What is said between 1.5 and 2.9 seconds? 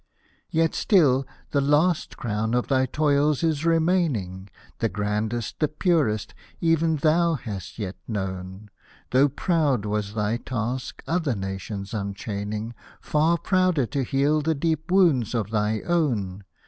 the last crown of thy